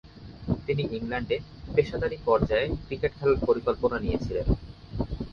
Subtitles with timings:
[0.65, 1.37] তিনি ইংল্যান্ডে
[1.75, 4.47] পেশাদারী পর্যায়ে ক্রিকেট খেলার পরিকল্পনা নিয়েছিলেন।